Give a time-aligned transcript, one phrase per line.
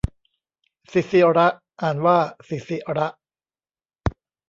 [0.91, 1.39] ศิศิร
[1.81, 2.17] อ่านว่า
[2.47, 3.07] สิสิระ